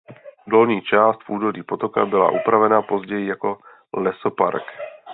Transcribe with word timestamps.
Dolní 0.47 0.81
část 0.81 1.19
v 1.23 1.29
údolí 1.29 1.63
potoka 1.63 2.05
byla 2.05 2.31
upravena 2.31 2.81
později 2.81 3.27
jako 3.27 3.57
lesopark. 3.93 4.63